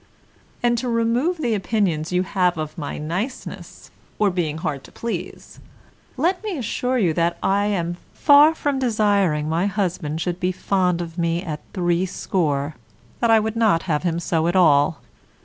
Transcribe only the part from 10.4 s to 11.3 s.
fond of